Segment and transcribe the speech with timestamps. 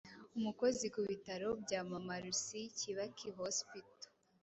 [0.37, 4.09] umukozi ku bitaro bya mama lucy kibaki hospital